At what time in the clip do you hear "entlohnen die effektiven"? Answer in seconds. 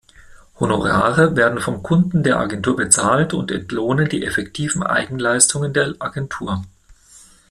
3.51-4.81